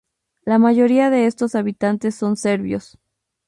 La 0.45 0.57
mayoría 0.57 1.11
de 1.11 1.27
estos 1.27 1.53
habitantes 1.53 2.15
son 2.15 2.35
serbios. 2.35 2.97